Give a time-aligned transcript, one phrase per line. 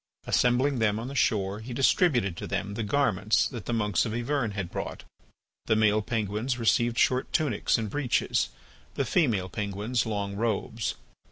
[0.25, 4.15] Assembling them on the shore, he distributed to them the garments that the monks of
[4.15, 5.03] Yvern had brought.
[5.67, 8.49] The male penguins received short tunics and breeches,
[8.95, 10.95] the female penguins long robes.